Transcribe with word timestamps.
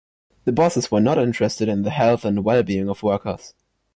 The 0.45 0.51
bosses 0.51 0.89
were 0.89 0.99
not 0.99 1.19
interested 1.19 1.69
in 1.69 1.83
the 1.83 1.91
health 1.91 2.25
and 2.25 2.43
well-being 2.43 2.89
of 2.89 3.03
workers. 3.03 3.53